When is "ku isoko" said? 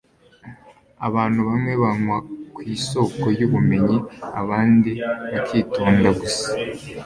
2.53-3.23